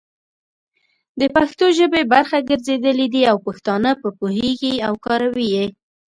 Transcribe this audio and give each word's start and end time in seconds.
د 1.19 1.21
پښتو 1.35 1.65
ژبې 1.77 2.01
برخه 2.13 2.37
ګرځېدلي 2.49 3.07
دي 3.13 3.21
او 3.31 3.37
پښتانه 3.47 3.89
په 4.01 4.09
پوهيږي 4.19 4.73
او 4.87 4.93
کاروي 5.05 5.47
يې، 5.55 5.65